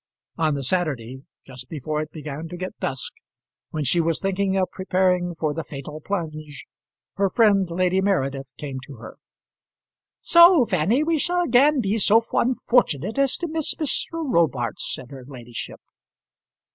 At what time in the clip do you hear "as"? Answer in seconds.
13.19-13.37